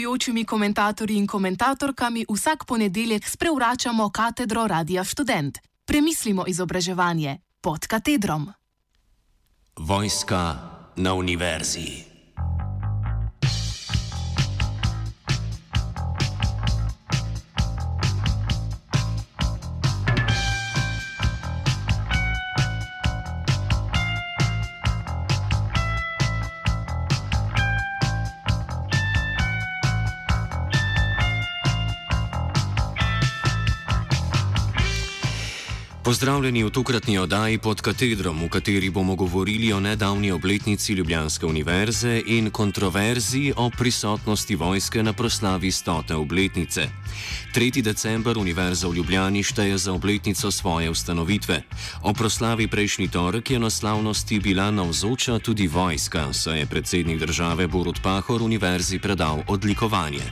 [0.00, 5.58] gostujočimi komentatorji in komentatorkami vsak ponedeljek sprevračamo katedro Radia Student.
[5.84, 8.52] Premislimo izobraževanje pod katedrom.
[9.76, 10.56] Vojska
[10.96, 12.09] na univerzi.
[36.10, 42.22] Pozdravljeni v tokratni oddaji pod katedrom, v kateri bomo govorili o nedavni obletnici Ljubljanske univerze
[42.26, 46.88] in kontroverziji o prisotnosti vojske na proslavi stote obletnice.
[47.54, 47.82] 3.
[47.82, 51.62] december Univerza v Ljubljani šteje za obletnico svoje ustanovitve.
[52.02, 57.66] O proslavi prejšnji torek je na slavnosti bila navzoča tudi vojska, saj je predsednik države
[57.66, 60.26] Borut Pahor univerzi predal odlikovanje.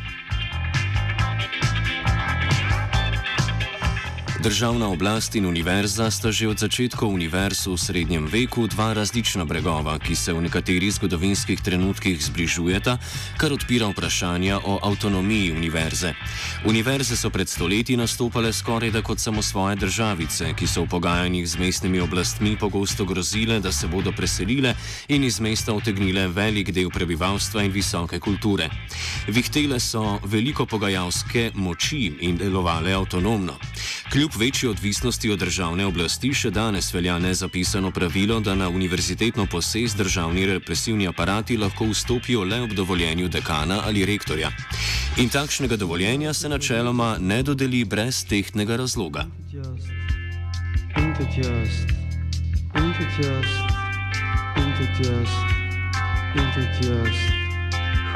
[4.39, 9.99] Državna oblast in univerza sta že od začetka univerz v srednjem veku dva različna bregova,
[9.99, 12.99] ki se v nekaterih zgodovinskih trenutkih zbližujeta,
[13.35, 16.15] kar odpira vprašanja o avtonomiji univerze.
[16.65, 21.49] Univerze so pred stoletji nastopale skoraj da kot samo svoje državice, ki so v pogajanjih
[21.49, 24.75] z mestnimi oblastmi pogosto grozile, da se bodo preselile
[25.09, 28.71] in iz mesta utegnile velik del prebivalstva in visoke kulture.
[29.27, 33.59] Vihtele so veliko pogajalske moči in delovale avtonomno.
[34.13, 39.97] Kljub večji odvisnosti od državne oblasti še danes velja nezapisano pravilo, da na univerzitetno posest
[39.97, 44.51] državni represivni aparati lahko vstopijo le ob dovoljenju dekana ali rektorja.
[45.17, 49.27] In takšnega dovoljenja se načeloma ne dodeli brez tehtnega razloga.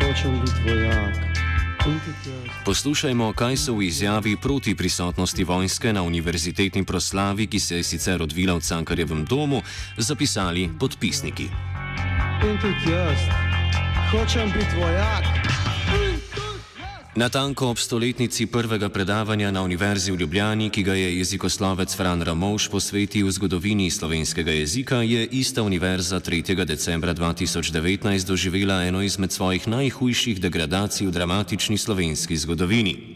[0.03, 1.32] Hočem biti vojak.
[2.65, 8.23] Poslušajmo, kaj so v izjavi proti prisotnosti vojske na univerzitetni proslavi, ki se je sicer
[8.23, 9.63] odvila v Cankarjevem domu,
[9.97, 11.51] zapisali podpisniki.
[12.47, 13.19] In tudi jaz,
[14.11, 15.52] hočem biti vojak.
[17.13, 22.23] Na tanko ob stoletnici prvega predavanja na Univerzi v Ljubljani, ki ga je jezikoslovec Fran
[22.23, 26.65] Ramovš posvetil zgodovini slovenskega jezika, je ista univerza 3.
[26.65, 33.12] decembra 2019 doživela eno izmed svojih najhujših degradacij v dramatični slovenski zgodovini.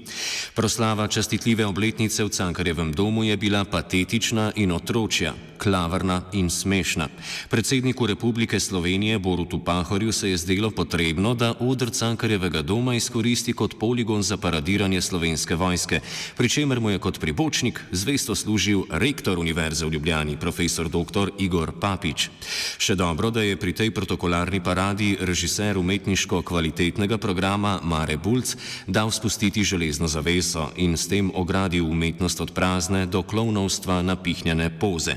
[0.55, 7.09] Proslava častitljive obletnice v Cankarjevem domu je bila patetična in otročja, klavrna in smešna.
[7.49, 13.79] Predsedniku Republike Slovenije Borutu Pahorju se je zdelo potrebno, da odr Cankarjevega doma izkoristi kot
[13.81, 16.01] poligon za paradiranje slovenske vojske,
[16.37, 21.31] pri čemer mu je kot pribočnik zvesto služil rektor Univerze v Ljubljani, profesor dr.
[21.39, 22.31] Igor Papič.
[22.79, 28.57] Še dobro, da je pri tej protokolarni paradi režiser umetniško kvalitetnega programa Mare Bulc
[28.87, 35.17] dal spustiti železno zaveso in s tem ogradil umetnost od prazne do klovnovstva napihnjene poze.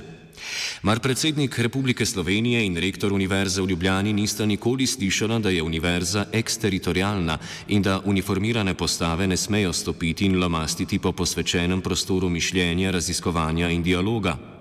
[0.82, 6.26] Mar predsednik Republike Slovenije in rektor Univerze v Ljubljani nista nikoli slišala, da je univerza
[6.32, 13.70] eksteritorijalna in da uniformirane postave ne smejo stopiti in lomastiti po posvečenem prostoru mišljenja, raziskovanja
[13.70, 14.59] in dialoga?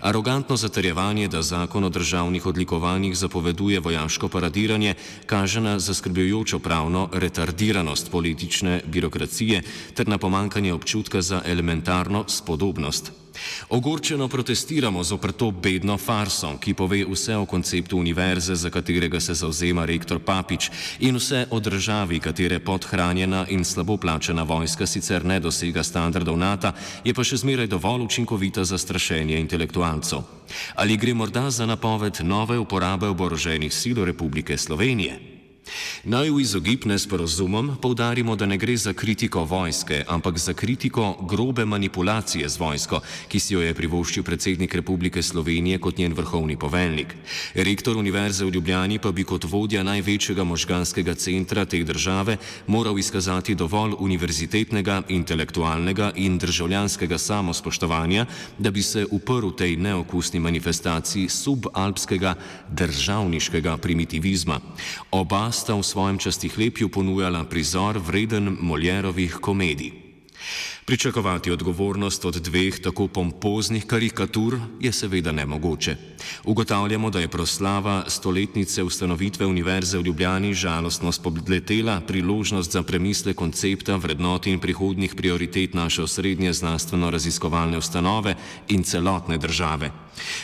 [0.00, 4.94] Arogantno zatrjevanje, da zakon o državnih odlikovanjih zapoveduje vojaško paradiranje,
[5.26, 9.62] kaže na zaskrbljujočo pravno retardiranost politične birokracije
[9.94, 13.12] ter na pomankanje občutka za elementarno spodobnost.
[13.68, 19.34] Ogorčeno protestiramo zopr to bedno farso, ki pove vse o konceptu univerze, za katerega se
[19.34, 20.70] zauzema rektor Papič,
[21.00, 26.72] in vse o državi, katere podhranjena in slabo plačena vojska sicer ne dosega standardov NATO,
[27.04, 30.26] je pa še zmeraj dovolj učinkovita za strašenje intelektualcev.
[30.74, 35.29] Ali gre morda za napoved nove uporabe oboroženih sil Republike Slovenije?
[36.04, 41.64] Naj v izogib nesporazumom povdarimo, da ne gre za kritiko vojske, ampak za kritiko grobe
[41.64, 47.14] manipulacije z vojsko, ki si jo je privoščil predsednik Republike Slovenije kot njen vrhovni poveljnik.
[47.54, 52.36] Rektor Univerze v Ljubljani pa bi kot vodja največjega možganskega centra te države
[52.66, 58.26] moral izkazati dovolj univerzitetnega, intelektualnega in državljanskega samospoštovanja,
[58.58, 62.34] da bi se uprl tej neokusni manifestaciji subalpskega
[62.70, 64.60] državniškega primitivizma.
[65.10, 69.92] Oba sta v svojem častihlepju ponujala prizor vreden Moljerovih komedij.
[70.90, 75.96] Pričakovati odgovornost od dveh tako pompoznih karikatur je seveda nemogoče.
[76.44, 83.96] Ugotavljamo, da je proslava stoletnice ustanovitve Univerze v Ljubljani žalostno spodletela priložnost za premisle koncepta
[83.96, 88.34] vrednot in prihodnih prioritet naše osrednje znanstveno-raziskovalne ustanove
[88.68, 89.90] in celotne države.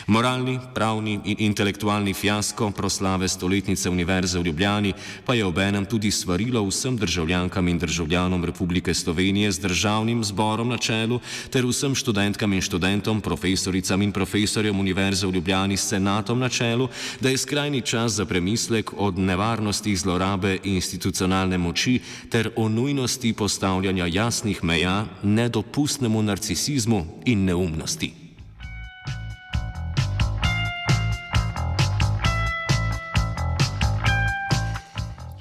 [0.07, 4.93] Moralni, pravni in intelektualni fiasko proslave stoletnice Univerze v Ljubljani
[5.25, 10.77] pa je obenem tudi svarilo vsem državljankam in državljanom Republike Slovenije z državnim zborom na
[10.77, 11.19] čelu
[11.49, 16.89] ter vsem študentkam in študentom, profesoricam in profesorjem Univerze v Ljubljani s senatom na čelu,
[17.19, 21.99] da je skrajni čas za premislek o nevarnosti zlorabe institucionalne moči
[22.29, 28.26] ter o nujnosti postavljanja jasnih meja nedopustnemu narcisizmu in neumnosti.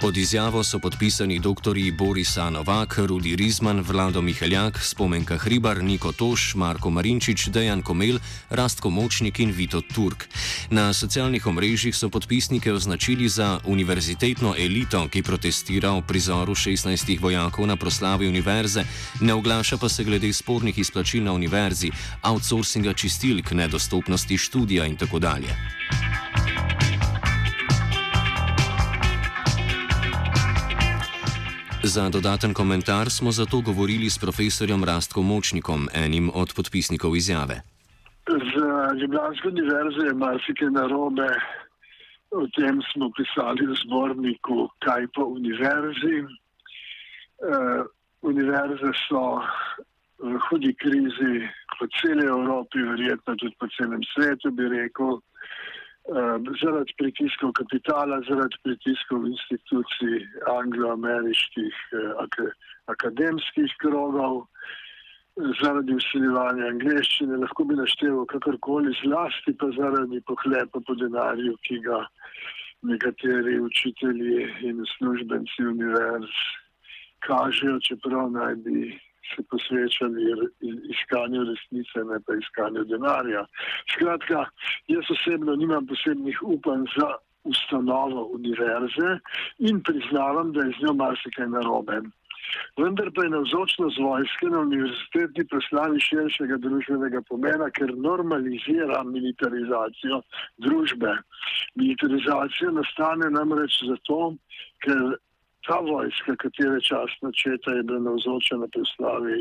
[0.07, 1.75] Pod izjavo so podpisani dr.
[1.99, 8.19] Borisa Novak, Rudi Rizman, Vlado Miheljak, Spomenka Hribar, Niko Toš, Marko Marinčič, Dejan Komel,
[8.51, 10.29] Rastko Močnik in Vito Turk.
[10.71, 17.67] Na socialnih omrežjih so podpisnike označili za univerzitetno elito, ki protestira v prizoru 16 vojakov
[17.67, 18.85] na proslavi univerze,
[19.21, 21.91] ne oglaša pa se glede spornih izplačil na univerzi,
[22.23, 25.51] outsourcinga čistilk, nedostopnosti študija in tako dalje.
[31.87, 37.63] Za dodaten komentar smo zato govorili s profesorjem Rastkom Močnikom, enim od podpisnikov izjave.
[38.27, 41.29] Za Ljubljansko univerzo je marsikaj narobe.
[42.31, 46.17] O tem smo pisali v zborniku Kaj po univerzi.
[46.27, 47.87] Uh,
[48.23, 49.39] univerze so
[50.19, 51.35] v hudi krizi
[51.79, 55.21] po celi Evropi, verjetno tudi po celem svetu, bi rekel.
[56.07, 62.35] Ehm, zaradi pritiskov kapitala, zaradi pritiskov institucij anglo-ameriških eh, ak
[62.95, 64.45] akademskih krogov,
[65.61, 71.99] zaradi usiljevanja angleščine, lahko bi našteval kakorkoli zlasti, pa zaradi pohlepa po denarju, ki ga
[72.87, 76.39] nekateri učitelji in službenci univerz
[77.27, 78.93] kažejo, čeprav naj bi
[79.31, 80.23] se posvečali
[80.95, 83.47] iskanju resnice, ne pa iskanju denarja.
[83.95, 84.45] Skratka,
[84.93, 87.09] jaz osebno nimam posebnih upanj za
[87.45, 89.19] ustanovo univerze
[89.59, 92.01] in priznavam, da je z njo marsikaj narobe.
[92.79, 100.21] Vendar pa je navzočnost vojske na univerzitetni proslavi širšega družbenega pomena, ker normalizira militarizacijo
[100.67, 101.15] družbe.
[101.81, 104.21] Militarizacija nastane namreč zato,
[104.85, 105.17] ker
[105.67, 109.39] ta vojska, katere častna četa je bila navzočena pri slavi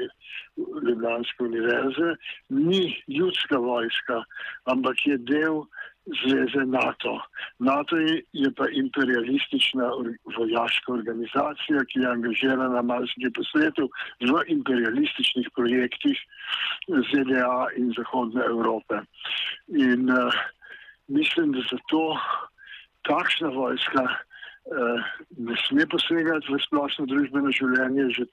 [0.88, 2.16] Ljubljanske univerze,
[2.50, 4.24] ni ljudska vojska,
[4.66, 5.64] ampak je del
[6.06, 7.20] zveze NATO.
[7.60, 7.98] NATO
[8.34, 9.90] je pa imperialistična
[10.38, 13.90] vojaška organizacija, ki je angažirana marsikaj po svetu
[14.22, 16.22] v imperialističnih projektih
[17.10, 19.02] ZDA in Zahodne Evrope.
[19.68, 20.34] In uh,
[21.08, 22.06] mislim, da zato
[23.10, 24.06] takšna vojska
[25.38, 28.24] ne sme posegati v splošno družbeno življenje, že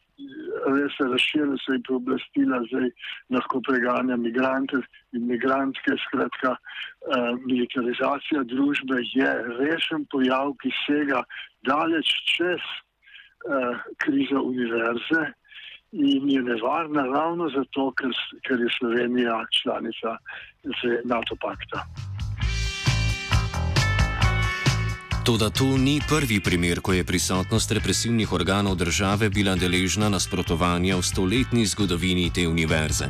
[0.72, 2.88] res se razširja, se je pooblastila, zdaj
[3.36, 4.80] lahko preganja migrante
[5.12, 5.96] in migrantske.
[6.06, 9.28] Skratka, eh, militarizacija družbe je
[9.60, 11.20] rešen pojav, ki sega
[11.68, 15.32] daleč čez eh, krizo univerze.
[15.92, 18.08] In je nevarna ravno zato, ker,
[18.48, 20.16] ker je Slovenija članica
[21.04, 21.84] NATO pakta.
[25.22, 31.06] Toda to ni prvi primer, ko je prisotnost represivnih organov države bila deležna nasprotovanja v
[31.10, 33.06] stoletni zgodovini te univerze.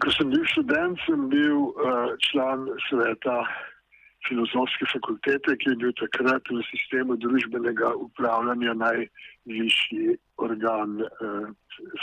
[0.00, 3.44] Ko sem bil študent, sem bil uh, član sveta
[4.24, 11.52] filozofske fakultete, ki je bil takrat v sistemu družbenega upravljanja najvišji organ uh,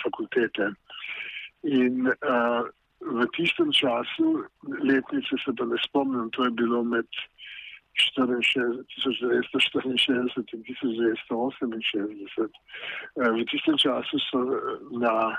[0.05, 0.69] fakultete.
[1.65, 2.61] In uh,
[3.01, 4.45] v tistem času,
[4.85, 7.09] letnice se pa ne spomnim, to je bilo med
[7.95, 12.51] 1964 in 1968.
[13.15, 15.37] Eh, v tistem času so eh, na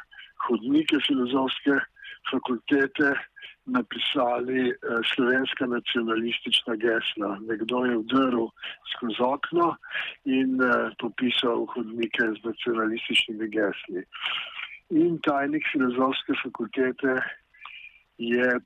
[0.49, 1.77] hodnike filozofske
[2.31, 3.13] fakultete
[3.67, 4.77] napisali eh,
[5.15, 7.39] slovenska nacionalistična gesla.
[7.45, 8.49] Nekdo je vdrl
[8.97, 9.77] skozi okno
[10.25, 10.57] in
[11.01, 14.05] popisal hodnike z nacionalističnimi gesli.
[14.97, 17.21] In tajnik filozofske fakultete
[18.19, 18.61] je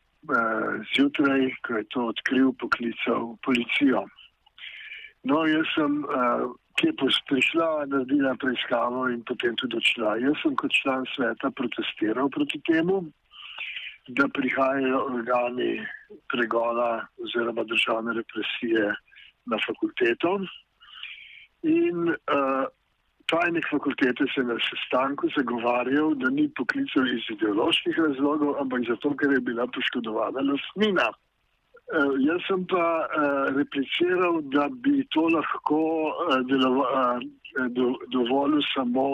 [0.95, 4.05] zjutraj, ko je to odkril, poklical policijo.
[5.25, 6.95] No, jaz sem, uh, ki je
[7.29, 10.17] prišla, naredila preiskavo in potem tudi odšla.
[10.25, 13.03] Jaz sem kot član sveta protestiral proti temu,
[14.17, 15.85] da prihajajo organi
[16.33, 18.95] pregona oziroma državne represije
[19.47, 20.41] na fakulteto.
[21.63, 22.65] In uh,
[23.31, 29.15] tajnik fakultete se je na sestanku zagovarjal, da ni poklical iz ideoloških razlogov, ampak zato,
[29.17, 31.09] ker je bila poškodovana lastnina.
[31.91, 38.63] Uh, jaz sem pa uh, repliciral, da bi to lahko uh, delova, uh, do, dovolil
[38.75, 39.07] samo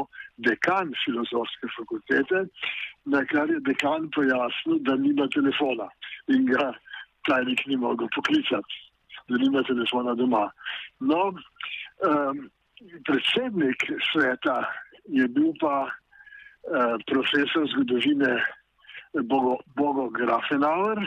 [0.48, 2.42] dekan filozofske fakultete,
[3.12, 5.88] na kar je dekan pojasnil, da nima telefona
[6.28, 6.68] in ga
[7.28, 8.82] tajnik ni mogel poklicati,
[9.28, 10.44] da nima telefona doma.
[11.00, 11.32] No,
[12.04, 12.44] um,
[13.04, 14.64] predsednik sveta
[15.08, 18.42] je bil pa uh, profesor zgodovine
[19.24, 21.00] Bogo, Bogo Grafenauer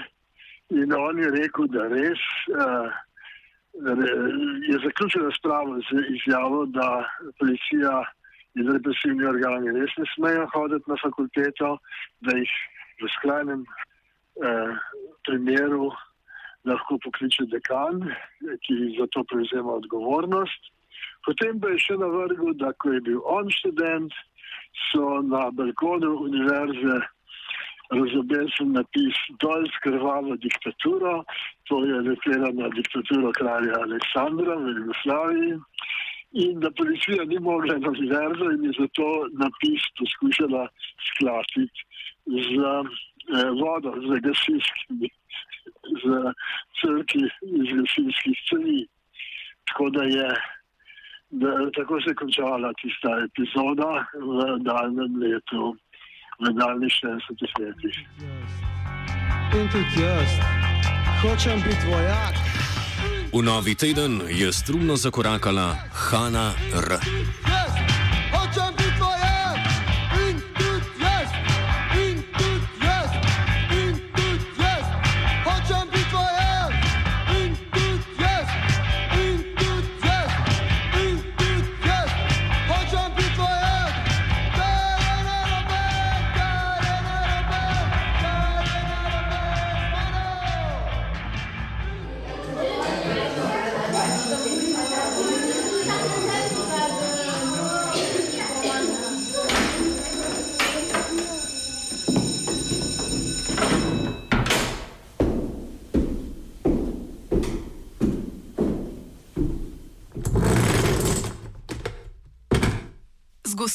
[0.70, 2.22] in on je rekel, da res
[2.54, 2.90] uh,
[4.70, 7.10] je zaključil razpravo z izjavo, da
[7.40, 8.04] policija
[8.56, 11.78] in represivni organi res ne smejo hoditi na fakulteto,
[12.26, 12.54] da jih
[13.02, 14.74] v skrajnem eh,
[15.28, 15.92] primeru
[16.68, 18.04] lahko pokliče dekan,
[18.66, 20.72] ki za to prevzema odgovornost.
[21.26, 24.14] Potem pa je še navrgel, da ko je bil on študent,
[24.90, 27.00] so na balkonu univerze
[27.90, 31.24] razobesili napis dol s krvavo diktaturo,
[31.68, 35.58] to je letela na diktaturo kralja Aleksandra v Jugoslaviji
[36.32, 39.08] in da policija ni mogla na univerzo in je zato
[39.42, 40.68] napis poskušala
[41.08, 41.82] sklasiti
[42.30, 45.10] z eh, vodo, z gasilskimi,
[46.02, 46.04] z
[46.82, 47.26] crki
[47.62, 48.86] iz gasilskih celi.
[49.66, 50.30] Tako da je,
[51.30, 53.92] da, tako se je končala tista epizoda
[54.30, 55.76] v daljnem letu,
[56.40, 57.98] v daljnih 60 letih.
[59.60, 60.32] In tudi jaz,
[61.22, 62.36] hočem biti vojak.
[63.34, 67.49] V novi teden je strumno zakorakala Hanna R.